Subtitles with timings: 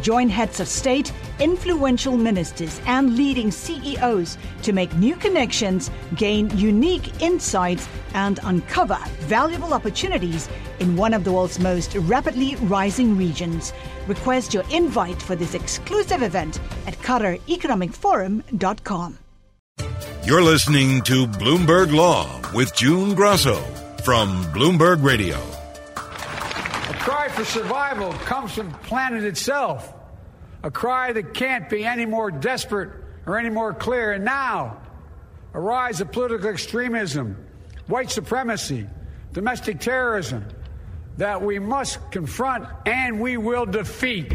[0.00, 7.22] Join heads of state, influential ministers, and leading CEOs to make new connections, gain unique
[7.22, 10.48] insights, and uncover valuable opportunities
[10.80, 13.72] in one of the world's most rapidly rising regions.
[14.06, 19.18] Request your invite for this exclusive event at QatarEconomicForum.com.
[20.24, 23.60] You're listening to Bloomberg Law with June Grosso
[24.02, 25.55] from Bloomberg Radio.
[27.36, 29.92] For survival comes from planet itself.
[30.62, 32.88] A cry that can't be any more desperate
[33.26, 34.12] or any more clear.
[34.12, 34.80] And now,
[35.52, 37.36] a rise of political extremism,
[37.88, 38.86] white supremacy,
[39.34, 40.46] domestic terrorism
[41.18, 44.30] that we must confront and we will defeat.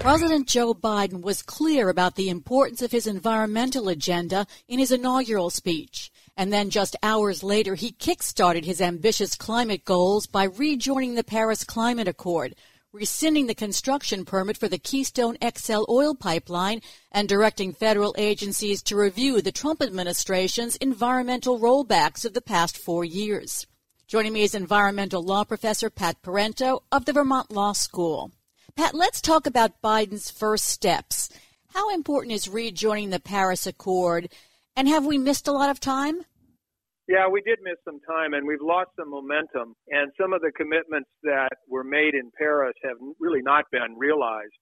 [0.00, 5.48] President Joe Biden was clear about the importance of his environmental agenda in his inaugural
[5.48, 6.12] speech.
[6.36, 11.62] And then just hours later, he kickstarted his ambitious climate goals by rejoining the Paris
[11.62, 12.56] Climate Accord,
[12.92, 16.80] rescinding the construction permit for the Keystone XL oil pipeline,
[17.12, 23.04] and directing federal agencies to review the Trump administration's environmental rollbacks of the past four
[23.04, 23.66] years.
[24.06, 28.32] Joining me is environmental law professor Pat Parenteau of the Vermont Law School.
[28.76, 31.30] Pat, let's talk about Biden's first steps.
[31.68, 34.28] How important is rejoining the Paris Accord,
[34.76, 36.22] and have we missed a lot of time?
[37.06, 39.76] Yeah, we did miss some time and we've lost some momentum.
[39.88, 44.56] And some of the commitments that were made in Paris have really not been realized.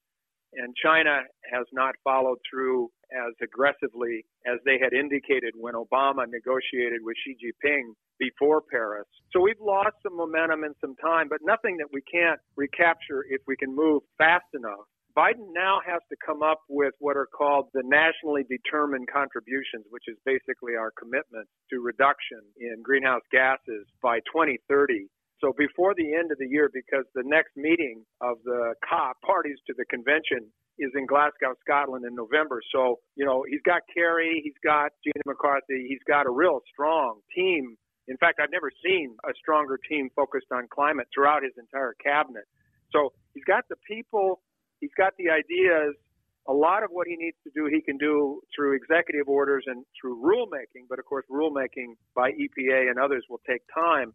[0.55, 1.21] And China
[1.53, 7.37] has not followed through as aggressively as they had indicated when Obama negotiated with Xi
[7.41, 9.07] Jinping before Paris.
[9.33, 13.41] So we've lost some momentum and some time, but nothing that we can't recapture if
[13.47, 14.85] we can move fast enough.
[15.17, 20.05] Biden now has to come up with what are called the nationally determined contributions, which
[20.09, 25.09] is basically our commitment to reduction in greenhouse gases by 2030.
[25.41, 29.59] So before the end of the year, because the next meeting of the COP parties
[29.67, 32.63] to the convention is in Glasgow, Scotland in November.
[32.73, 37.21] So, you know, he's got Kerry, he's got Gina McCarthy, he's got a real strong
[37.35, 37.77] team.
[38.09, 42.45] In fact, I've never seen a stronger team focused on climate throughout his entire cabinet.
[42.91, 44.41] So he's got the people,
[44.83, 45.95] he's got the ideas.
[46.49, 49.87] A lot of what he needs to do, he can do through executive orders and
[49.95, 50.91] through rulemaking.
[50.91, 54.13] But of course, rulemaking by EPA and others will take time.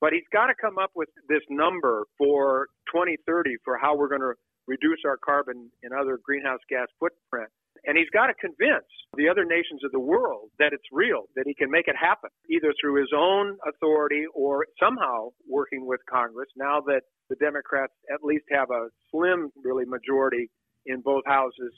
[0.00, 4.20] But he's got to come up with this number for 2030 for how we're going
[4.20, 4.34] to
[4.66, 7.48] reduce our carbon and other greenhouse gas footprint.
[7.84, 11.44] And he's got to convince the other nations of the world that it's real, that
[11.46, 16.48] he can make it happen, either through his own authority or somehow working with Congress
[16.56, 20.48] now that the Democrats at least have a slim, really, majority
[20.86, 21.72] in both houses.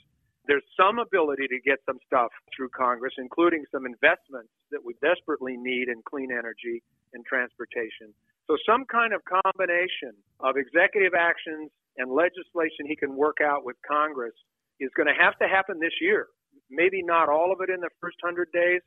[0.47, 5.57] There's some ability to get some stuff through Congress, including some investments that we desperately
[5.57, 6.83] need in clean energy
[7.15, 8.13] and transportation.
[8.47, 13.77] So some kind of combination of executive actions and legislation he can work out with
[13.89, 14.35] Congress
[14.81, 16.27] is going to have to happen this year.
[16.71, 18.81] Maybe not all of it in the first 100 days,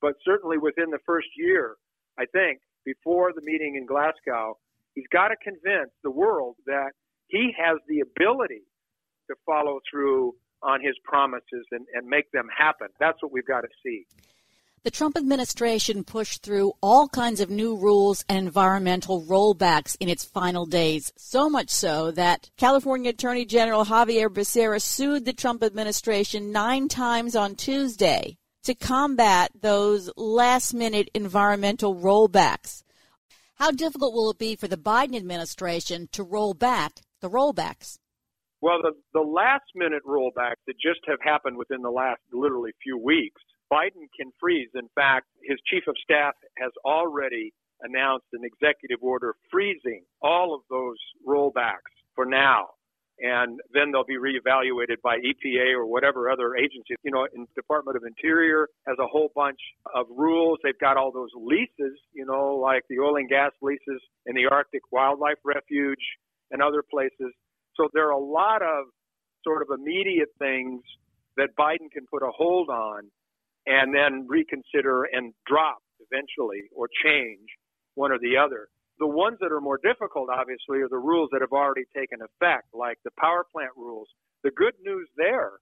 [0.00, 1.76] but certainly within the first year,
[2.18, 4.58] I think, before the meeting in Glasgow,
[4.94, 6.92] he's got to convince the world that
[7.28, 8.62] he has the ability
[9.28, 12.88] to follow through on his promises and, and make them happen.
[13.00, 14.06] That's what we've got to see.
[14.84, 20.26] The Trump administration pushed through all kinds of new rules and environmental rollbacks in its
[20.26, 26.52] final days, so much so that California Attorney General Xavier Becerra sued the Trump administration
[26.52, 32.82] nine times on Tuesday to combat those last minute environmental rollbacks.
[33.54, 37.96] How difficult will it be for the Biden administration to roll back the rollbacks?
[38.60, 42.98] Well, the, the last minute rollbacks that just have happened within the last literally few
[42.98, 43.40] weeks
[43.74, 44.68] Biden can freeze.
[44.74, 50.60] In fact, his chief of staff has already announced an executive order freezing all of
[50.70, 52.68] those rollbacks for now.
[53.18, 56.94] And then they'll be reevaluated by EPA or whatever other agency.
[57.04, 59.58] You know, in Department of Interior has a whole bunch
[59.94, 60.58] of rules.
[60.62, 64.46] They've got all those leases, you know, like the oil and gas leases in the
[64.50, 66.04] Arctic Wildlife Refuge
[66.50, 67.32] and other places.
[67.76, 68.86] So there are a lot of
[69.44, 70.82] sort of immediate things
[71.36, 73.10] that Biden can put a hold on
[73.66, 77.48] and then reconsider and drop eventually or change
[77.94, 78.68] one or the other.
[78.98, 82.68] The ones that are more difficult, obviously, are the rules that have already taken effect,
[82.72, 84.06] like the power plant rules.
[84.44, 85.58] The good news there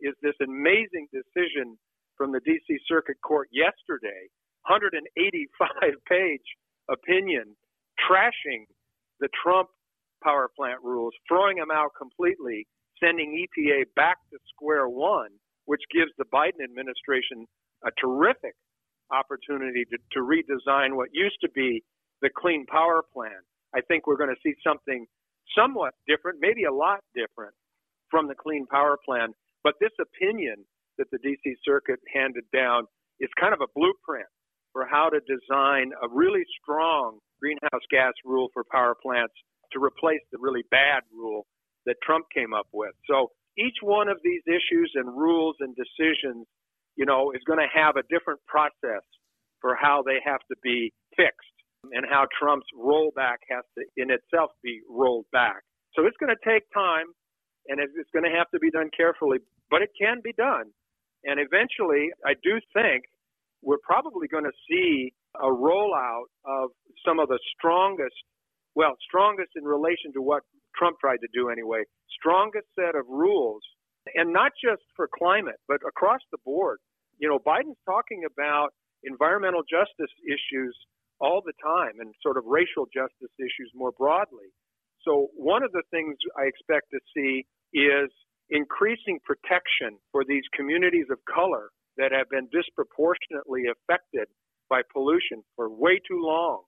[0.00, 1.76] is this amazing decision
[2.16, 2.78] from the D.C.
[2.88, 4.30] Circuit Court yesterday,
[4.68, 5.68] 185
[6.08, 6.46] page
[6.88, 7.56] opinion,
[8.00, 8.64] trashing
[9.20, 9.68] the Trump
[10.22, 12.66] power plant rules, throwing them out completely,
[13.02, 15.30] sending EPA back to square one,
[15.66, 17.46] which gives the Biden administration
[17.84, 18.54] a terrific
[19.10, 21.82] opportunity to, to redesign what used to be
[22.22, 23.38] the Clean Power Plan.
[23.74, 25.06] I think we're going to see something
[25.56, 27.54] somewhat different, maybe a lot different
[28.10, 29.30] from the Clean Power Plan.
[29.64, 30.64] But this opinion
[30.98, 32.84] that the DC Circuit handed down
[33.20, 34.28] is kind of a blueprint
[34.72, 39.34] for how to design a really strong greenhouse gas rule for power plants
[39.72, 41.46] to replace the really bad rule
[41.86, 42.92] that Trump came up with.
[43.08, 46.46] So each one of these issues and rules and decisions,
[46.96, 49.04] you know, is going to have a different process
[49.60, 51.56] for how they have to be fixed
[51.92, 55.62] and how Trump's rollback has to in itself be rolled back.
[55.94, 57.06] So it's going to take time
[57.68, 59.38] and it's going to have to be done carefully,
[59.70, 60.70] but it can be done.
[61.24, 63.04] And eventually, I do think
[63.62, 66.70] we're probably going to see a rollout of
[67.06, 68.14] some of the strongest,
[68.74, 70.42] well, strongest in relation to what
[70.76, 73.62] Trump tried to do anyway, strongest set of rules,
[74.14, 76.78] and not just for climate, but across the board.
[77.18, 78.70] You know, Biden's talking about
[79.04, 80.76] environmental justice issues
[81.20, 84.50] all the time and sort of racial justice issues more broadly.
[85.04, 88.10] So, one of the things I expect to see is
[88.50, 94.28] increasing protection for these communities of color that have been disproportionately affected
[94.68, 96.62] by pollution for way too long.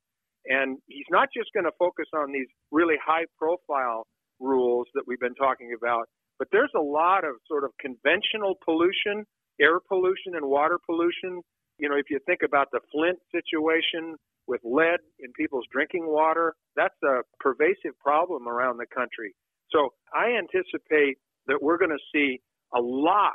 [0.46, 4.06] And he's not just going to focus on these really high profile
[4.40, 6.08] rules that we've been talking about,
[6.38, 9.24] but there's a lot of sort of conventional pollution,
[9.60, 11.40] air pollution and water pollution.
[11.78, 16.54] You know, if you think about the Flint situation with lead in people's drinking water,
[16.76, 19.34] that's a pervasive problem around the country.
[19.70, 21.16] So I anticipate
[21.46, 22.40] that we're going to see
[22.74, 23.34] a lot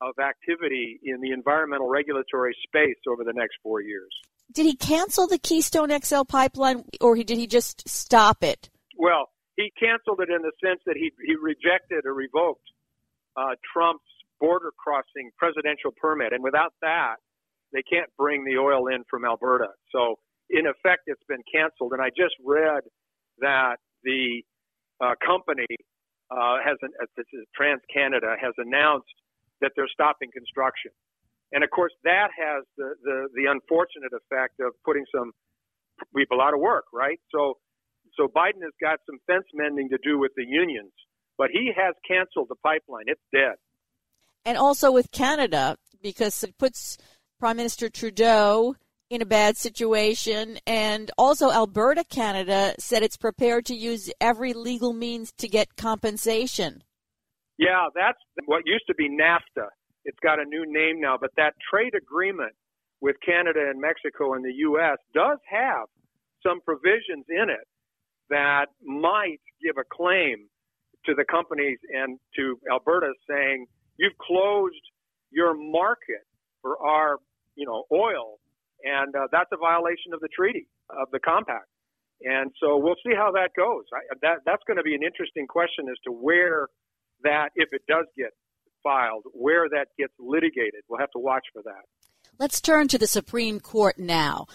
[0.00, 4.10] of activity in the environmental regulatory space over the next four years.
[4.52, 8.68] Did he cancel the Keystone XL pipeline or did he just stop it?
[8.96, 12.66] Well, he canceled it in the sense that he, he rejected or revoked
[13.36, 14.04] uh, Trump's
[14.40, 16.32] border crossing presidential permit.
[16.32, 17.16] And without that,
[17.72, 19.68] they can't bring the oil in from Alberta.
[19.92, 20.16] So,
[20.48, 21.92] in effect, it's been canceled.
[21.92, 22.82] And I just read
[23.38, 24.42] that the
[25.00, 25.66] uh, company
[26.30, 27.06] uh, has an, uh,
[27.54, 29.14] Trans Canada has announced
[29.60, 30.90] that they're stopping construction.
[31.52, 35.32] And of course, that has the, the, the unfortunate effect of putting some
[36.16, 37.18] people out of work, right?
[37.32, 37.58] So,
[38.14, 40.92] so Biden has got some fence mending to do with the unions,
[41.36, 43.04] but he has canceled the pipeline.
[43.06, 43.56] It's dead.
[44.44, 46.96] And also with Canada, because it puts
[47.38, 48.76] Prime Minister Trudeau
[49.10, 50.58] in a bad situation.
[50.66, 56.84] And also, Alberta, Canada said it's prepared to use every legal means to get compensation.
[57.58, 59.66] Yeah, that's what used to be NAFTA.
[60.04, 62.52] It's got a new name now, but that trade agreement
[63.00, 64.98] with Canada and Mexico and the U.S.
[65.14, 65.86] does have
[66.42, 67.66] some provisions in it
[68.28, 70.46] that might give a claim
[71.06, 73.66] to the companies and to Alberta saying,
[73.98, 74.84] you've closed
[75.30, 76.24] your market
[76.62, 77.16] for our,
[77.56, 78.38] you know, oil
[78.84, 81.68] and uh, that's a violation of the treaty of the compact.
[82.22, 83.84] And so we'll see how that goes.
[83.92, 86.68] I, that that's going to be an interesting question as to where
[87.24, 88.32] that, if it does get
[88.82, 90.82] filed, where that gets litigated.
[90.88, 91.84] We'll have to watch for that.
[92.38, 94.46] Let's turn to the Supreme Court now,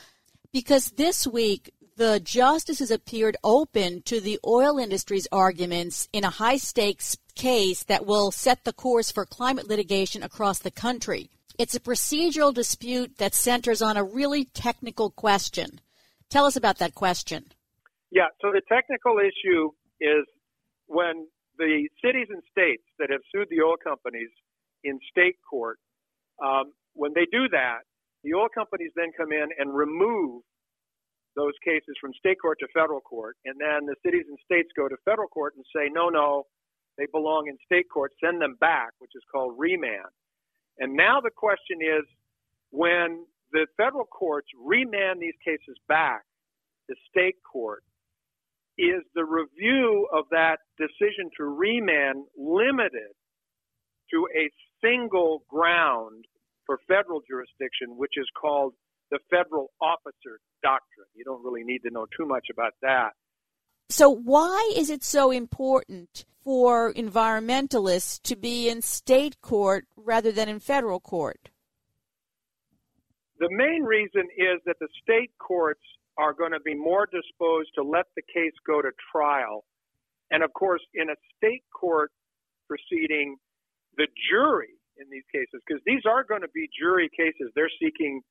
[0.51, 6.57] because this week the justices appeared open to the oil industry's arguments in a high
[6.57, 11.29] stakes case that will set the course for climate litigation across the country.
[11.57, 15.79] It's a procedural dispute that centers on a really technical question.
[16.29, 17.45] Tell us about that question.
[18.11, 20.25] Yeah, so the technical issue is
[20.87, 24.29] when the cities and states that have sued the oil companies
[24.83, 25.79] in state court,
[26.43, 27.83] um, when they do that,
[28.23, 30.41] the oil companies then come in and remove
[31.35, 34.87] those cases from state court to federal court, and then the cities and states go
[34.87, 36.43] to federal court and say, no, no,
[36.97, 40.09] they belong in state court, send them back, which is called remand.
[40.79, 42.03] And now the question is
[42.71, 46.23] when the federal courts remand these cases back
[46.89, 47.83] to state court,
[48.77, 53.13] is the review of that decision to remand limited
[54.11, 54.49] to a
[54.83, 56.25] single ground
[56.65, 58.73] for federal jurisdiction, which is called
[59.11, 61.07] the federal officer doctrine.
[61.13, 63.11] You don't really need to know too much about that.
[63.89, 70.49] So, why is it so important for environmentalists to be in state court rather than
[70.49, 71.49] in federal court?
[73.37, 75.83] The main reason is that the state courts
[76.17, 79.65] are going to be more disposed to let the case go to trial.
[80.31, 82.11] And of course, in a state court
[82.67, 83.37] proceeding,
[83.97, 88.21] the jury in these cases, because these are going to be jury cases, they're seeking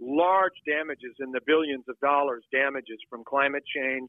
[0.00, 4.08] large damages in the billions of dollars damages from climate change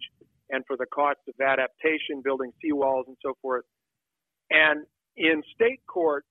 [0.49, 3.63] and for the cost of adaptation, building seawalls and so forth.
[4.49, 6.25] And in state court,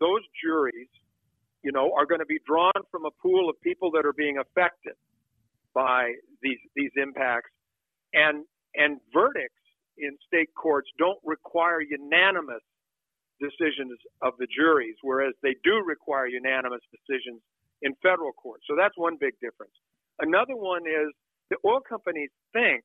[0.00, 0.88] those juries,
[1.62, 4.38] you know, are going to be drawn from a pool of people that are being
[4.38, 4.94] affected
[5.74, 6.12] by
[6.42, 7.50] these these impacts,
[8.12, 9.62] and and verdicts
[9.98, 12.62] in state courts don't require unanimous
[13.40, 17.40] decisions of the juries, whereas they do require unanimous decisions
[17.82, 18.60] in federal court.
[18.68, 19.74] So that's one big difference.
[20.20, 21.10] Another one is
[21.50, 22.82] the oil companies think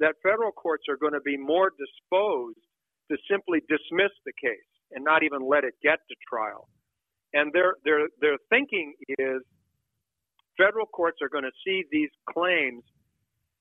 [0.00, 2.58] that federal courts are going to be more disposed
[3.10, 6.68] to simply dismiss the case and not even let it get to trial.
[7.34, 9.42] And their their their thinking is
[10.56, 12.82] federal courts are going to see these claims,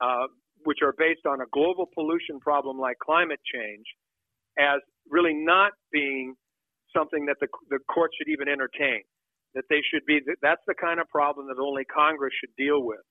[0.01, 0.27] uh,
[0.63, 3.85] which are based on a global pollution problem like climate change,
[4.57, 6.35] as really not being
[6.95, 9.01] something that the the court should even entertain.
[9.55, 13.01] That they should be that's the kind of problem that only Congress should deal with.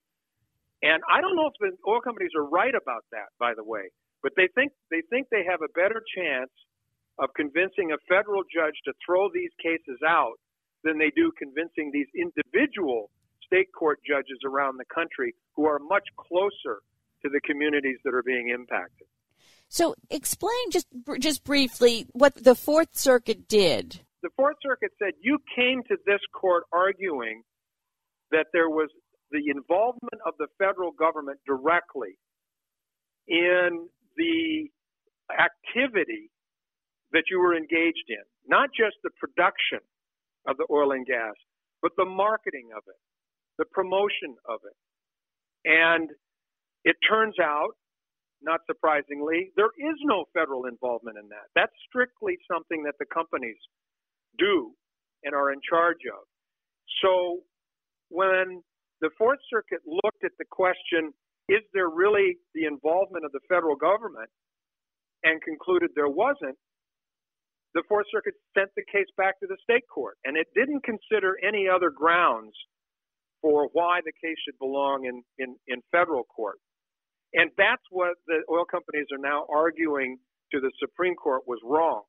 [0.83, 3.87] And I don't know if the oil companies are right about that, by the way,
[4.21, 6.51] but they think they think they have a better chance
[7.19, 10.35] of convincing a federal judge to throw these cases out
[10.83, 13.09] than they do convincing these individual
[13.53, 16.81] state court judges around the country who are much closer
[17.21, 19.07] to the communities that are being impacted.
[19.69, 20.87] So, explain just
[21.19, 24.01] just briefly what the Fourth Circuit did.
[24.21, 27.43] The Fourth Circuit said you came to this court arguing
[28.31, 28.89] that there was
[29.31, 32.17] the involvement of the federal government directly
[33.27, 34.69] in the
[35.31, 36.29] activity
[37.11, 39.79] that you were engaged in, not just the production
[40.47, 41.33] of the oil and gas,
[41.81, 42.99] but the marketing of it,
[43.57, 44.77] the promotion of it.
[45.65, 46.09] And
[46.83, 47.75] it turns out,
[48.41, 51.47] not surprisingly, there is no federal involvement in that.
[51.55, 53.57] That's strictly something that the companies
[54.37, 54.71] do
[55.23, 56.27] and are in charge of.
[57.01, 57.39] So
[58.09, 58.61] when
[58.99, 61.13] the Fourth Circuit looked at the question,
[61.47, 64.29] is there really the involvement of the federal government,
[65.23, 66.57] and concluded there wasn't,
[67.73, 71.37] the Fourth Circuit sent the case back to the state court, and it didn't consider
[71.41, 72.53] any other grounds
[73.43, 76.57] for why the case should belong in, in, in federal court.
[77.33, 80.17] And that's what the oil companies are now arguing
[80.53, 82.03] to the Supreme Court was wrong.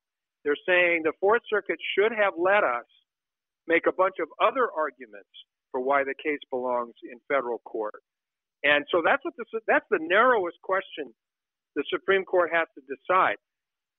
[0.45, 2.87] They're saying the Fourth Circuit should have let us
[3.67, 5.33] make a bunch of other arguments
[5.71, 7.99] for why the case belongs in federal court.
[8.63, 11.11] And so that's what the, that's the narrowest question
[11.75, 13.35] the Supreme Court has to decide.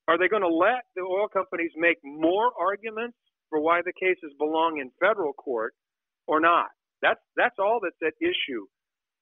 [0.08, 3.18] Are they going to let the oil companies make more arguments
[3.50, 5.74] for why the cases belong in federal court
[6.26, 6.70] or not?
[7.02, 8.66] That's that's all that's at issue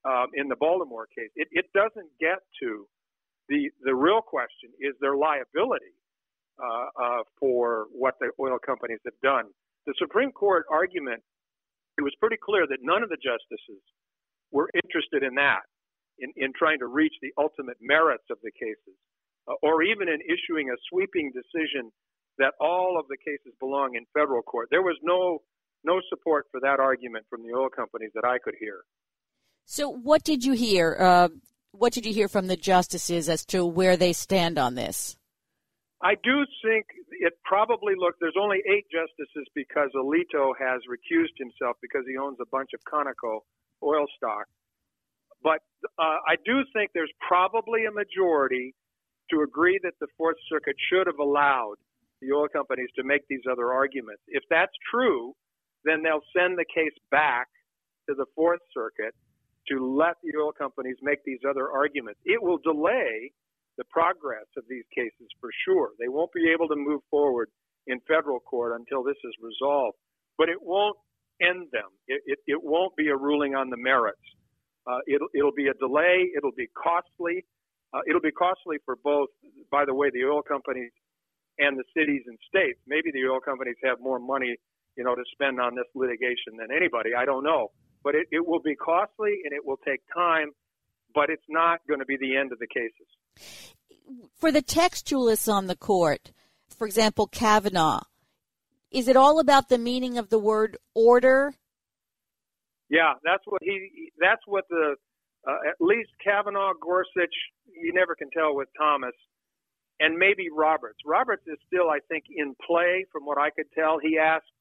[0.04, 1.30] um, in the Baltimore case.
[1.36, 2.86] It, it doesn't get to
[3.48, 5.94] the the real question: is there liability
[6.62, 9.46] uh, uh, for what the oil companies have done?
[9.86, 11.22] The Supreme Court argument
[11.98, 13.82] it was pretty clear that none of the justices
[14.50, 15.62] were interested in that,
[16.18, 18.98] in, in trying to reach the ultimate merits of the cases,
[19.48, 21.90] uh, or even in issuing a sweeping decision
[22.38, 24.68] that all of the cases belong in federal court.
[24.70, 25.42] There was no
[25.84, 28.80] no support for that argument from the oil companies that I could hear.
[29.66, 30.96] So, what did you hear?
[30.98, 31.28] Uh,
[31.72, 35.16] what did you hear from the justices as to where they stand on this?
[36.02, 41.76] I do think it probably looked, there's only eight justices because Alito has recused himself
[41.80, 43.40] because he owns a bunch of Conoco
[43.82, 44.44] oil stock.
[45.42, 45.60] But
[45.98, 48.74] uh, I do think there's probably a majority
[49.30, 51.76] to agree that the Fourth Circuit should have allowed
[52.20, 54.22] the oil companies to make these other arguments.
[54.28, 55.34] If that's true,
[55.84, 57.48] then they'll send the case back
[58.08, 59.14] to the Fourth Circuit
[59.68, 62.20] to let the oil companies make these other arguments.
[62.24, 63.32] It will delay
[63.78, 65.90] the progress of these cases for sure.
[65.98, 67.48] They won't be able to move forward
[67.86, 69.96] in federal court until this is resolved,
[70.38, 70.96] but it won't
[71.40, 71.90] end them.
[72.06, 74.22] It, it, it won't be a ruling on the merits.
[74.86, 76.30] Uh, it'll, it'll be a delay.
[76.36, 77.44] It'll be costly.
[77.92, 79.28] Uh, it'll be costly for both,
[79.70, 80.92] by the way, the oil companies
[81.58, 82.78] and the cities and states.
[82.86, 84.56] Maybe the oil companies have more money,
[84.96, 87.10] you know, to spend on this litigation than anybody.
[87.16, 87.70] I don't know.
[88.02, 90.50] But it, it will be costly and it will take time,
[91.14, 93.08] but it's not going to be the end of the cases
[94.36, 96.32] for the textualists on the court,
[96.76, 98.02] for example, Kavanaugh,
[98.90, 101.54] is it all about the meaning of the word order?
[102.88, 104.12] Yeah, that's what he.
[104.20, 104.94] That's what the
[105.46, 107.34] uh, at least Kavanaugh, Gorsuch,
[107.66, 109.14] you never can tell with Thomas,
[109.98, 110.98] and maybe Roberts.
[111.04, 113.98] Roberts is still, I think, in play from what I could tell.
[113.98, 114.52] He asked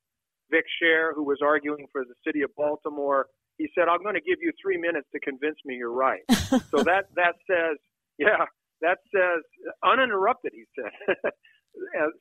[0.51, 4.21] Vic Sher, who was arguing for the city of Baltimore, he said, I'm going to
[4.21, 6.21] give you three minutes to convince me you're right.
[6.29, 7.77] so that, that says,
[8.17, 8.45] yeah,
[8.81, 9.43] that says
[9.83, 11.15] uninterrupted, he said.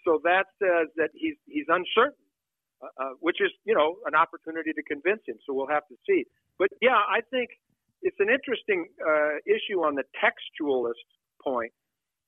[0.05, 2.17] so that says that he's, he's uncertain.
[2.83, 5.37] Uh, uh, which is, you know, an opportunity to convince him.
[5.47, 6.25] So we'll have to see.
[6.59, 7.51] But yeah, I think
[8.03, 11.07] it's an interesting uh, issue on the textualist
[11.43, 11.71] point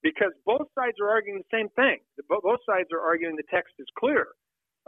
[0.02, 1.98] because both sides are arguing the same thing.
[2.28, 4.28] Both sides are arguing the text is clear.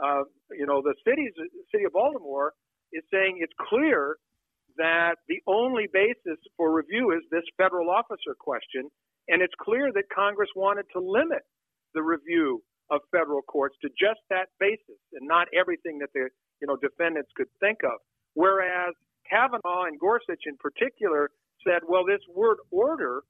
[0.03, 1.33] Uh, you know, the city's
[1.73, 2.53] city of Baltimore
[2.93, 4.17] is saying it's clear
[4.77, 8.89] that the only basis for review is this federal officer question,
[9.29, 11.43] and it's clear that Congress wanted to limit
[11.95, 16.29] the review of federal courts to just that basis and not everything that the
[16.61, 17.99] you know defendants could think of.
[18.35, 18.95] Whereas
[19.29, 21.31] Kavanaugh and Gorsuch in particular
[21.67, 23.23] said, well, this word order,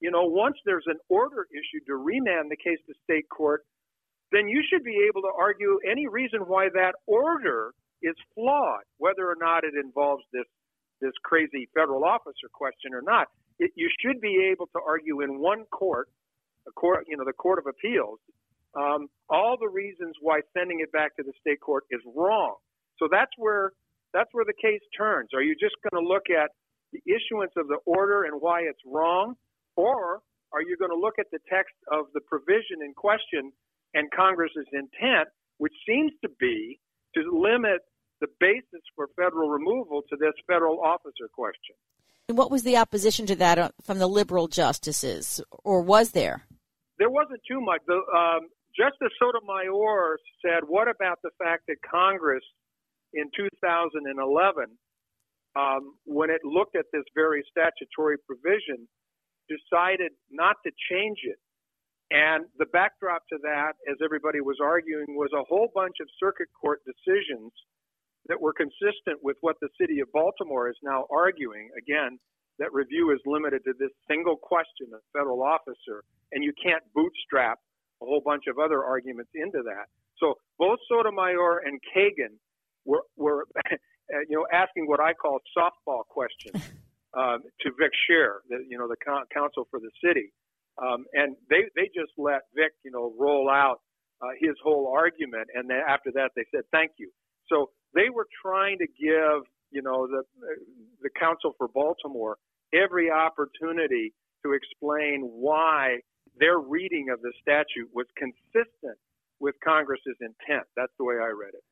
[0.00, 3.62] you know, once there's an order issued to remand the case to state court,
[4.32, 9.28] then you should be able to argue any reason why that order is flawed, whether
[9.28, 10.48] or not it involves this
[11.00, 13.26] this crazy federal officer question or not.
[13.58, 16.08] It, you should be able to argue in one court,
[16.66, 18.20] a court, you know, the Court of Appeals,
[18.74, 22.54] um, all the reasons why sending it back to the state court is wrong.
[22.98, 23.72] So that's where
[24.14, 25.30] that's where the case turns.
[25.34, 26.50] Are you just going to look at
[26.92, 29.34] the issuance of the order and why it's wrong,
[29.76, 30.20] or
[30.52, 33.52] are you going to look at the text of the provision in question
[33.94, 36.80] and Congress's intent, which seems to be
[37.14, 37.80] to limit
[38.20, 41.74] the basis for federal removal to this federal officer question?
[42.28, 46.46] And what was the opposition to that uh, from the liberal justices, or was there?
[46.98, 47.80] There wasn't too much.
[47.86, 52.44] The, um, Justice Sotomayor said, What about the fact that Congress
[53.12, 54.64] in 2011,
[55.56, 58.88] um, when it looked at this very statutory provision,
[59.50, 61.38] decided not to change it?
[62.12, 66.48] And the backdrop to that, as everybody was arguing, was a whole bunch of circuit
[66.52, 67.50] court decisions
[68.28, 71.70] that were consistent with what the city of Baltimore is now arguing.
[71.72, 72.18] Again,
[72.58, 77.58] that review is limited to this single question of federal officer, and you can't bootstrap
[78.02, 79.88] a whole bunch of other arguments into that.
[80.18, 82.36] So both Sotomayor and Kagan
[82.84, 83.46] were, were
[84.28, 86.60] you know, asking what I call softball questions
[87.16, 88.96] um, to Vic Sher, the, you know, the
[89.32, 90.30] counsel for the city,
[90.78, 93.80] um, and they they just let Vic, you know, roll out
[94.22, 97.10] uh, his whole argument, and then after that they said thank you.
[97.48, 100.22] So they were trying to give, you know, the
[101.02, 102.36] the counsel for Baltimore
[102.72, 105.98] every opportunity to explain why
[106.38, 108.98] their reading of the statute was consistent
[109.40, 110.66] with Congress's intent.
[110.76, 111.64] That's the way I read it.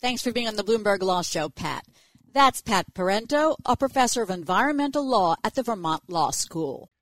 [0.00, 1.84] Thanks for being on the Bloomberg Law Show, Pat.
[2.32, 6.90] That's Pat Parenteau, a professor of environmental law at the Vermont Law School.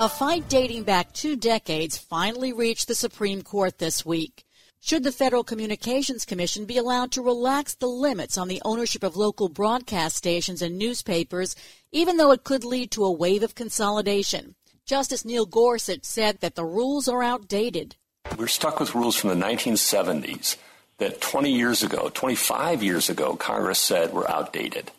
[0.00, 4.44] A fight dating back two decades finally reached the Supreme Court this week.
[4.80, 9.14] Should the Federal Communications Commission be allowed to relax the limits on the ownership of
[9.14, 11.54] local broadcast stations and newspapers,
[11.92, 14.54] even though it could lead to a wave of consolidation?
[14.86, 17.96] Justice Neil Gorsuch said that the rules are outdated.
[18.38, 20.56] We're stuck with rules from the 1970s
[20.96, 24.92] that 20 years ago, 25 years ago, Congress said were outdated.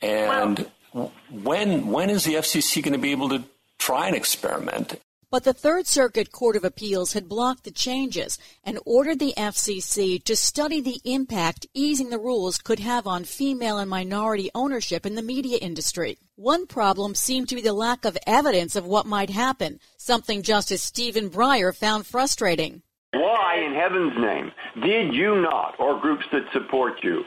[0.00, 0.70] And
[1.28, 3.42] when when is the FCC going to be able to
[3.78, 5.00] try an experiment.
[5.30, 10.24] But the Third Circuit Court of Appeals had blocked the changes and ordered the FCC
[10.24, 15.16] to study the impact easing the rules could have on female and minority ownership in
[15.16, 16.16] the media industry.
[16.36, 20.82] One problem seemed to be the lack of evidence of what might happen, something Justice
[20.82, 22.80] Stephen Breyer found frustrating.
[23.12, 24.50] Why, in heaven's name,
[24.82, 27.24] did you not, or groups that support you,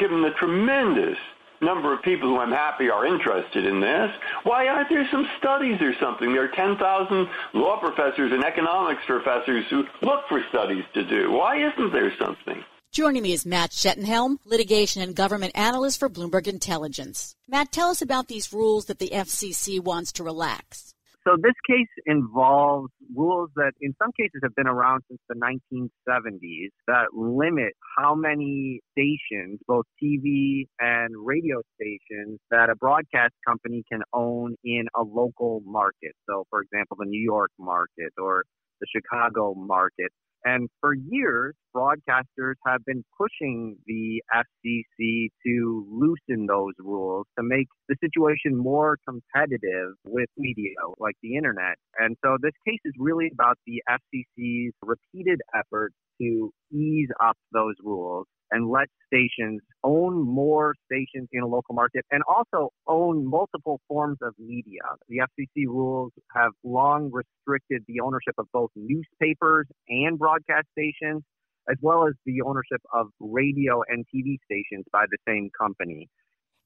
[0.00, 1.18] given the tremendous
[1.60, 4.10] number of people who I'm happy are interested in this.
[4.44, 6.32] Why aren't there some studies or something?
[6.32, 11.32] There are 10,000 law professors and economics professors who look for studies to do.
[11.32, 12.64] Why isn't there something?
[12.92, 17.34] Joining me is Matt Schettenhelm, litigation and government analyst for Bloomberg Intelligence.
[17.46, 20.94] Matt, tell us about these rules that the FCC wants to relax.
[21.26, 26.68] So this case involves rules that in some cases have been around since the 1970s
[26.86, 34.02] that limit how many stations, both TV and radio stations, that a broadcast company can
[34.12, 36.12] own in a local market.
[36.30, 38.44] So for example, the New York market or
[38.80, 40.12] the Chicago market.
[40.46, 47.66] And for years, broadcasters have been pushing the FCC to loosen those rules to make
[47.88, 51.74] the situation more competitive with media like the internet.
[51.98, 57.74] And so this case is really about the FCC's repeated efforts to ease up those
[57.82, 63.80] rules and let stations own more stations in a local market and also own multiple
[63.88, 64.80] forms of media.
[65.08, 71.22] The FCC rules have long restricted the ownership of both newspapers and broadcast stations,
[71.70, 76.08] as well as the ownership of radio and TV stations by the same company.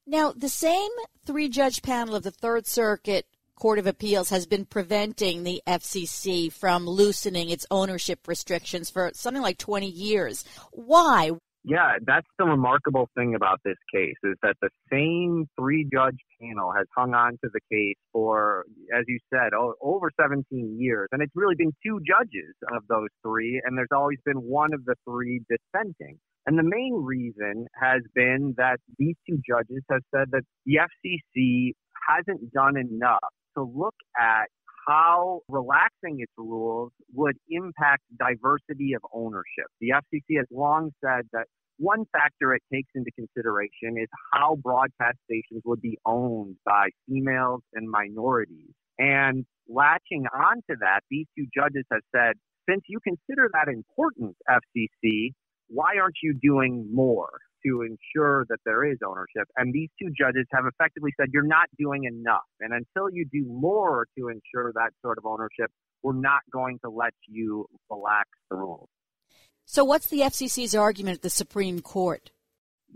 [0.06, 0.90] Now, the same
[1.24, 6.50] three judge panel of the Third Circuit Court of Appeals has been preventing the FCC
[6.50, 10.44] from loosening its ownership restrictions for something like 20 years.
[10.72, 11.32] Why?
[11.62, 16.72] Yeah, that's the remarkable thing about this case is that the same three judge panel
[16.74, 18.64] has hung on to the case for,
[18.96, 19.50] as you said,
[19.82, 21.08] over 17 years.
[21.12, 24.86] And it's really been two judges of those three, and there's always been one of
[24.86, 26.18] the three dissenting.
[26.46, 31.72] And the main reason has been that these two judges have said that the FCC
[32.08, 33.18] hasn't done enough
[33.56, 34.48] to look at
[34.86, 39.66] how relaxing its rules would impact diversity of ownership.
[39.80, 41.46] The FCC has long said that
[41.78, 47.62] one factor it takes into consideration is how broadcast stations would be owned by females
[47.72, 48.70] and minorities.
[48.98, 52.34] And latching onto that, these two judges have said,
[52.68, 55.32] since you consider that important, FCC,
[55.68, 57.30] why aren't you doing more?
[57.66, 59.48] To ensure that there is ownership.
[59.56, 62.48] And these two judges have effectively said you're not doing enough.
[62.60, 65.70] And until you do more to ensure that sort of ownership,
[66.02, 68.88] we're not going to let you relax the rules.
[69.64, 72.30] So, what's the FCC's argument at the Supreme Court?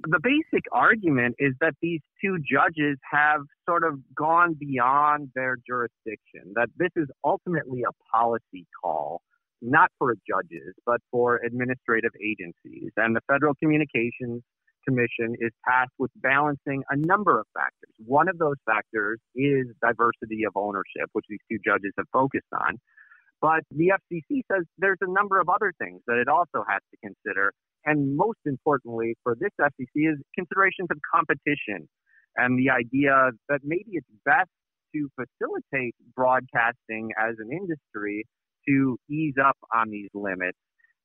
[0.08, 6.52] The basic argument is that these two judges have sort of gone beyond their jurisdiction,
[6.56, 9.22] that this is ultimately a policy call
[9.64, 12.90] not for judges, but for administrative agencies.
[12.96, 14.42] And the Federal Communications
[14.86, 17.94] Commission is tasked with balancing a number of factors.
[18.04, 22.78] One of those factors is diversity of ownership, which these two judges have focused on.
[23.40, 26.96] But the FCC says there's a number of other things that it also has to
[27.02, 27.52] consider.
[27.84, 31.88] And most importantly for this FCC is considerations of competition
[32.36, 34.48] and the idea that maybe it's best
[34.94, 38.24] to facilitate broadcasting as an industry
[38.68, 40.58] to ease up on these limits.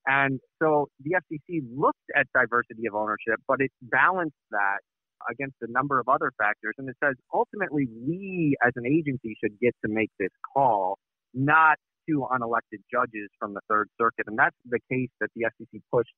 [0.09, 4.79] And so the FCC looked at diversity of ownership, but it balanced that
[5.29, 6.73] against a number of other factors.
[6.79, 10.97] And it says ultimately we as an agency should get to make this call,
[11.35, 11.77] not
[12.09, 14.25] two unelected judges from the Third Circuit.
[14.25, 16.09] And that's the case that the FCC pushed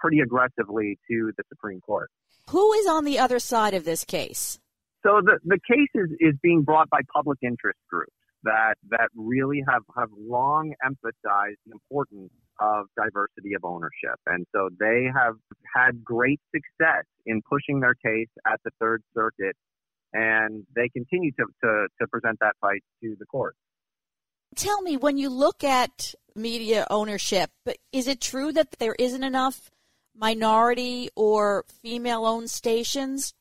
[0.00, 2.10] pretty aggressively to the Supreme Court.
[2.50, 4.58] Who is on the other side of this case?
[5.04, 9.62] So the, the case is, is being brought by public interest groups that, that really
[9.68, 14.18] have, have long emphasized the importance of diversity of ownership.
[14.26, 15.36] And so they have
[15.74, 19.56] had great success in pushing their case at the Third Circuit,
[20.12, 23.54] and they continue to, to, to present that fight to the court.
[24.54, 27.50] Tell me, when you look at media ownership,
[27.92, 29.70] is it true that there isn't enough
[30.14, 33.34] minority or female owned stations?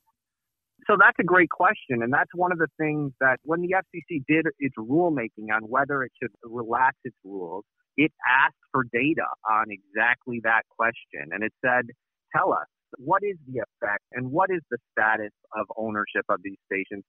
[0.87, 2.03] So that's a great question.
[2.03, 6.03] And that's one of the things that when the FCC did its rulemaking on whether
[6.03, 7.63] it should relax its rules,
[7.97, 11.31] it asked for data on exactly that question.
[11.31, 11.87] And it said,
[12.35, 16.57] tell us, what is the effect and what is the status of ownership of these
[16.65, 17.03] stations?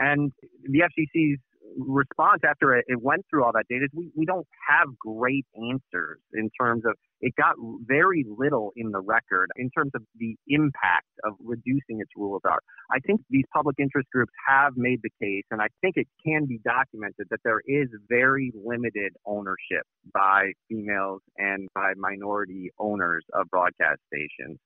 [0.00, 1.40] And the FCC's
[1.76, 5.46] response after it, it went through all that data is we, we don't have great
[5.56, 10.36] answers in terms of it got very little in the record in terms of the
[10.48, 12.60] impact of reducing its rules are.
[12.90, 16.46] I think these public interest groups have made the case, and I think it can
[16.46, 23.48] be documented that there is very limited ownership by females and by minority owners of
[23.50, 24.58] broadcast stations.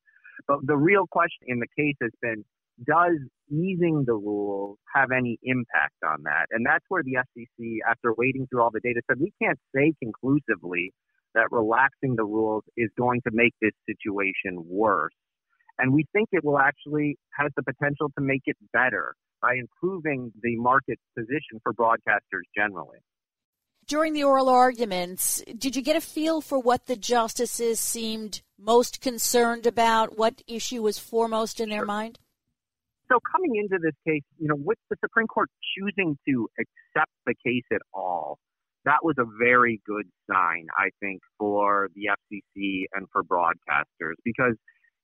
[0.47, 2.45] But the real question in the case has been
[2.85, 3.19] does
[3.51, 6.47] easing the rules have any impact on that?
[6.51, 9.93] And that's where the FCC, after wading through all the data, said we can't say
[10.03, 10.93] conclusively
[11.35, 15.13] that relaxing the rules is going to make this situation worse.
[15.79, 20.33] And we think it will actually has the potential to make it better by improving
[20.43, 22.99] the market position for broadcasters generally.
[23.87, 29.01] During the oral arguments, did you get a feel for what the justices seemed most
[29.01, 30.17] concerned about?
[30.17, 32.21] What issue was foremost in their mind?
[33.11, 37.35] So coming into this case, you know, with the Supreme Court choosing to accept the
[37.45, 38.39] case at all,
[38.85, 44.55] that was a very good sign, I think, for the FCC and for broadcasters because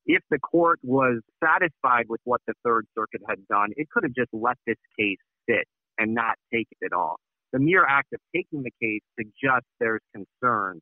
[0.06, 4.14] if the court was satisfied with what the Third Circuit had done, it could have
[4.14, 5.66] just let this case sit
[5.98, 7.16] and not take it at all.
[7.52, 10.80] The mere act of taking the case suggests there's concerns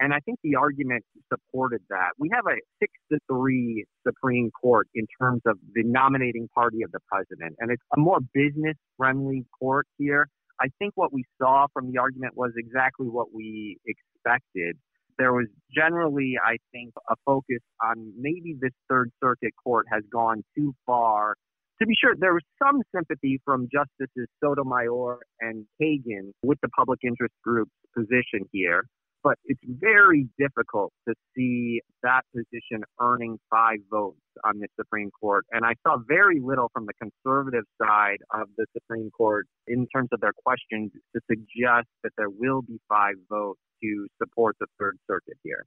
[0.00, 2.10] and I think the argument supported that.
[2.18, 6.92] We have a six to three Supreme Court in terms of the nominating party of
[6.92, 10.28] the president, and it's a more business friendly court here.
[10.60, 14.76] I think what we saw from the argument was exactly what we expected.
[15.18, 20.44] There was generally, I think, a focus on maybe this Third Circuit court has gone
[20.56, 21.36] too far.
[21.80, 27.00] To be sure, there was some sympathy from Justices Sotomayor and Kagan with the public
[27.02, 28.84] interest group's position here
[29.26, 35.44] but it's very difficult to see that position earning five votes on the Supreme Court.
[35.50, 40.10] And I saw very little from the conservative side of the Supreme Court in terms
[40.12, 44.96] of their questions to suggest that there will be five votes to support the Third
[45.10, 45.66] Circuit here.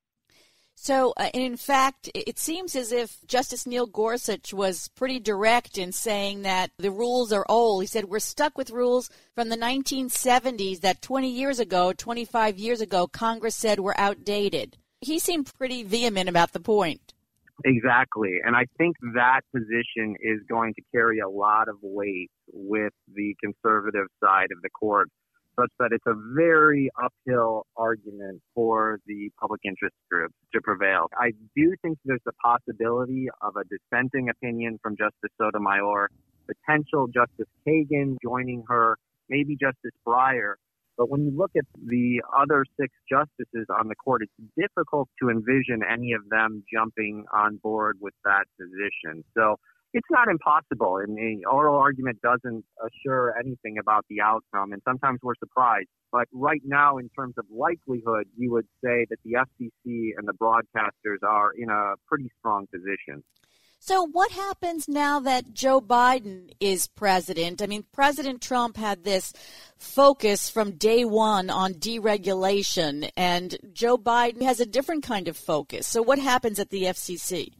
[0.81, 5.91] So, uh, in fact, it seems as if Justice Neil Gorsuch was pretty direct in
[5.91, 7.83] saying that the rules are old.
[7.83, 12.79] He said, We're stuck with rules from the 1970s that 20 years ago, 25 years
[12.79, 14.77] ago, Congress said were outdated.
[15.01, 17.13] He seemed pretty vehement about the point.
[17.65, 18.37] Exactly.
[18.45, 23.35] And I think that position is going to carry a lot of weight with the
[23.43, 25.09] conservative side of the court
[25.60, 31.08] such that it's a very uphill argument for the public interest group to prevail.
[31.17, 36.10] I do think there's a possibility of a dissenting opinion from Justice Sotomayor,
[36.48, 38.98] potential Justice Kagan joining her,
[39.30, 40.54] maybe Justice Breyer.
[40.98, 45.30] But when you look at the other six justices on the court, it's difficult to
[45.30, 49.24] envision any of them jumping on board with that position.
[49.36, 49.56] So
[49.93, 55.19] it's not impossible, and the oral argument doesn't assure anything about the outcome, and sometimes
[55.23, 55.88] we're surprised.
[56.12, 60.34] But right now, in terms of likelihood, you would say that the FCC and the
[60.34, 63.23] broadcasters are in a pretty strong position.
[63.82, 67.62] So, what happens now that Joe Biden is president?
[67.62, 69.32] I mean, President Trump had this
[69.78, 75.88] focus from day one on deregulation, and Joe Biden has a different kind of focus.
[75.88, 77.54] So, what happens at the FCC?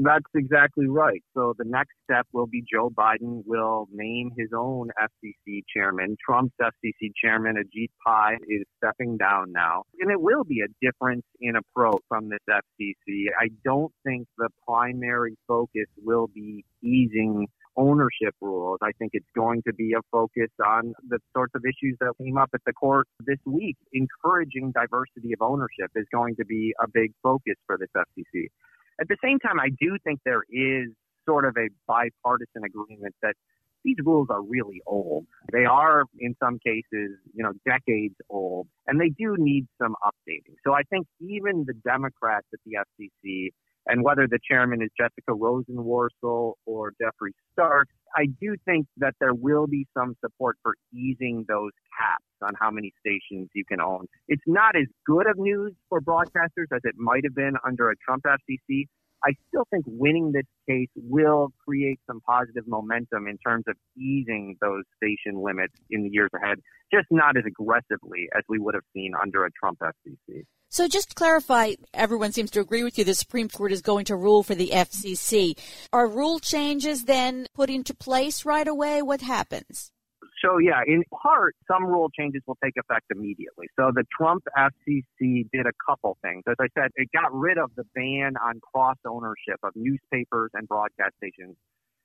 [0.00, 1.24] That's exactly right.
[1.34, 6.16] So the next step will be Joe Biden will name his own FCC chairman.
[6.24, 9.82] Trump's FCC chairman, Ajit Pai, is stepping down now.
[9.98, 13.24] And it will be a difference in approach from this FCC.
[13.40, 18.78] I don't think the primary focus will be easing ownership rules.
[18.82, 22.38] I think it's going to be a focus on the sorts of issues that came
[22.38, 23.76] up at the court this week.
[23.92, 28.46] Encouraging diversity of ownership is going to be a big focus for this FCC.
[29.00, 30.88] At the same time, I do think there is
[31.26, 33.34] sort of a bipartisan agreement that
[33.84, 35.26] these rules are really old.
[35.52, 40.54] They are, in some cases, you know, decades old, and they do need some updating.
[40.64, 43.50] So I think even the Democrats at the FCC
[43.88, 49.34] And whether the chairman is Jessica Rosenworcel or Geoffrey Starks, I do think that there
[49.34, 54.06] will be some support for easing those caps on how many stations you can own.
[54.28, 57.96] It's not as good of news for broadcasters as it might have been under a
[57.96, 58.86] Trump FCC,
[59.24, 64.56] I still think winning this case will create some positive momentum in terms of easing
[64.60, 66.58] those station limits in the years ahead,
[66.92, 70.44] just not as aggressively as we would have seen under a Trump FCC.
[70.70, 74.04] So just to clarify, everyone seems to agree with you the Supreme Court is going
[74.06, 75.58] to rule for the FCC.
[75.92, 79.00] Are rule changes then put into place right away?
[79.00, 79.90] What happens?
[80.44, 83.66] So yeah, in part, some rule changes will take effect immediately.
[83.78, 86.44] So the Trump FCC did a couple things.
[86.48, 90.68] As I said, it got rid of the ban on cross ownership of newspapers and
[90.68, 91.56] broadcast stations.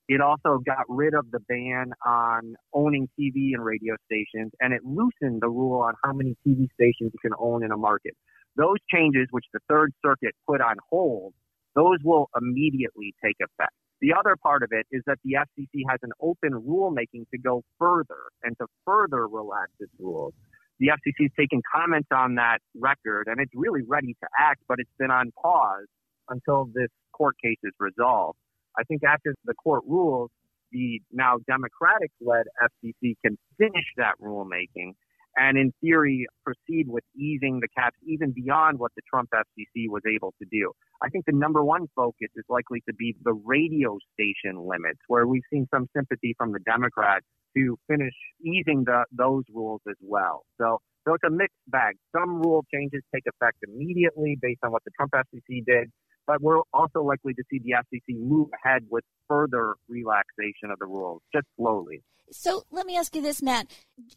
[0.09, 4.81] It also got rid of the ban on owning TV and radio stations, and it
[4.83, 8.13] loosened the rule on how many TV stations you can own in a market.
[8.57, 11.33] Those changes, which the Third Circuit put on hold,
[11.75, 13.73] those will immediately take effect.
[14.03, 17.63] The other part of it is that the FCC has an open rulemaking to go
[17.79, 20.33] further and to further relax its rules.
[20.79, 24.79] The FCC has taken comments on that record and it's really ready to act, but
[24.79, 25.87] it's been on pause
[26.27, 28.37] until this court case is resolved.
[28.77, 30.31] I think after the court rules,
[30.73, 34.95] the now Democratic led FCC can finish that rulemaking
[35.35, 40.01] and in theory proceed with easing the caps even beyond what the Trump FCC was
[40.07, 40.71] able to do.
[41.01, 45.27] I think the number one focus is likely to be the radio station limits, where
[45.27, 50.43] we've seen some sympathy from the Democrats to finish easing the, those rules as well.
[50.59, 51.95] So, so it's a mixed bag.
[52.15, 55.91] Some rule changes take effect immediately based on what the Trump FCC did
[56.25, 60.85] but we're also likely to see the FCC move ahead with further relaxation of the
[60.85, 62.03] rules, just slowly.
[62.31, 63.67] So let me ask you this, Matt.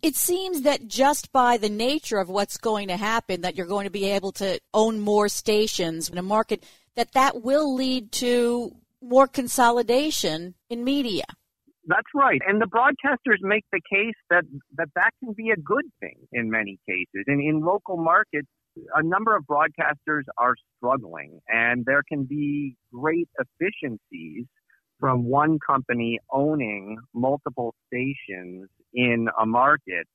[0.03, 3.85] It seems that just by the nature of what's going to happen, that you're going
[3.85, 6.65] to be able to own more stations in a market,
[6.95, 11.25] that that will lead to more consolidation in media.
[11.87, 12.41] That's right.
[12.47, 14.43] And the broadcasters make the case that,
[14.77, 17.25] that that can be a good thing in many cases.
[17.27, 18.49] And in local markets,
[18.95, 24.47] a number of broadcasters are struggling, and there can be great efficiencies
[24.99, 30.07] from one company owning multiple stations in a market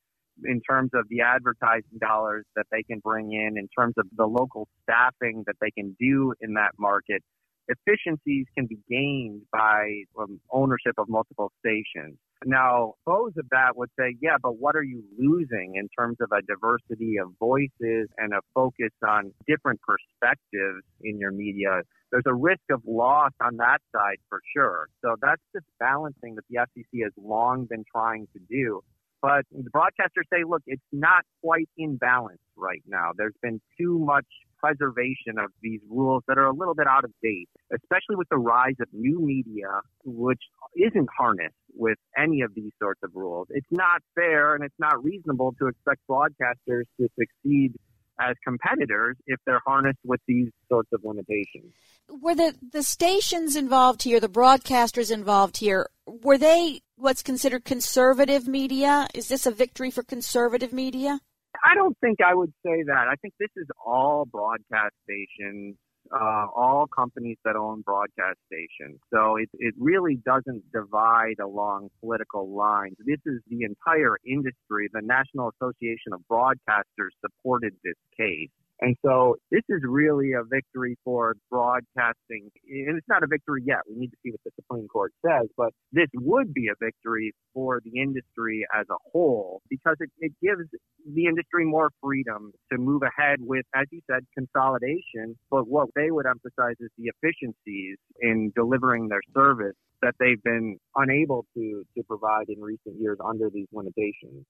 [0.45, 4.25] in terms of the advertising dollars that they can bring in, in terms of the
[4.25, 7.21] local staffing that they can do in that market
[7.67, 12.17] efficiencies can be gained by um, ownership of multiple stations.
[12.45, 16.31] Now, foes of that would say, yeah, but what are you losing in terms of
[16.31, 21.81] a diversity of voices and a focus on different perspectives in your media?
[22.11, 24.87] There's a risk of loss on that side for sure.
[25.03, 28.81] So that's just balancing that the FCC has long been trying to do.
[29.21, 33.11] But the broadcasters say, look, it's not quite in balance right now.
[33.15, 34.25] There's been too much
[34.61, 38.37] preservation of these rules that are a little bit out of date, especially with the
[38.37, 39.67] rise of new media,
[40.05, 40.41] which
[40.75, 43.47] isn't harnessed with any of these sorts of rules.
[43.49, 47.73] It's not fair and it's not reasonable to expect broadcasters to succeed
[48.19, 51.73] as competitors if they're harnessed with these sorts of limitations.
[52.07, 58.47] Were the, the stations involved here, the broadcasters involved here, were they what's considered conservative
[58.47, 59.07] media?
[59.13, 61.19] Is this a victory for conservative media?
[61.63, 63.07] I don't think I would say that.
[63.09, 65.75] I think this is all broadcast stations,
[66.11, 68.99] uh, all companies that own broadcast stations.
[69.13, 72.95] So it, it really doesn't divide along political lines.
[73.05, 74.89] This is the entire industry.
[74.93, 78.49] The National Association of Broadcasters supported this case.
[78.81, 82.49] And so this is really a victory for broadcasting.
[82.67, 83.79] And it's not a victory yet.
[83.87, 87.31] We need to see what the Supreme Court says, but this would be a victory
[87.53, 90.67] for the industry as a whole because it, it gives
[91.13, 95.37] the industry more freedom to move ahead with, as you said, consolidation.
[95.51, 100.77] But what they would emphasize is the efficiencies in delivering their service that they've been
[100.95, 104.45] unable to, to provide in recent years under these limitations.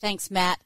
[0.00, 0.60] Thanks, Matt.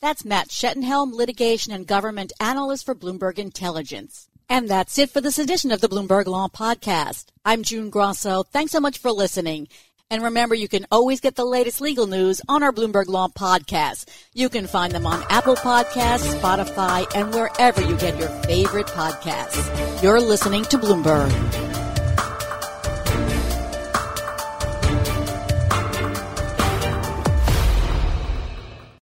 [0.00, 4.28] That's Matt Schettenhelm, litigation and government analyst for Bloomberg Intelligence.
[4.48, 7.26] And that's it for this edition of the Bloomberg Law Podcast.
[7.44, 8.44] I'm June Grosso.
[8.44, 9.68] Thanks so much for listening.
[10.08, 14.08] And remember, you can always get the latest legal news on our Bloomberg Law podcast.
[14.34, 20.02] You can find them on Apple Podcasts, Spotify, and wherever you get your favorite podcasts.
[20.02, 21.65] You're listening to Bloomberg.